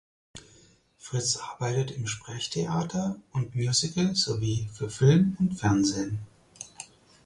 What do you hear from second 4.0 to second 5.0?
sowie für